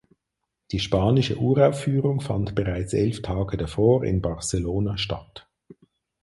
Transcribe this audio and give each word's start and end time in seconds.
Die 0.71 0.79
spanische 0.79 1.37
Uraufführung 1.37 2.21
fand 2.21 2.55
bereits 2.55 2.91
elf 2.93 3.21
Tage 3.21 3.55
davor 3.55 4.03
in 4.03 4.19
Barcelona 4.19 4.97
statt. 4.97 5.47